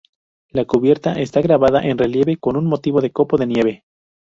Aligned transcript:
La 0.49 0.65
cubierta 0.65 1.19
está 1.21 1.41
grabada 1.43 1.83
en 1.83 1.95
relieve 1.95 2.37
con 2.37 2.57
un 2.57 2.65
motivo 2.65 3.01
de 3.01 3.11
copo 3.11 3.37
de 3.37 3.45
nieve. 3.45 3.83